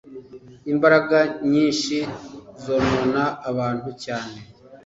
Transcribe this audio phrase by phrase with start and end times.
[0.71, 1.17] Imbaraga
[1.49, 1.99] nyishyi
[2.63, 4.37] zonona abantu cyane.